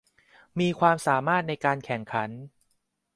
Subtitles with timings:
[0.59, 2.29] มีความสามารถในการแข่งขัน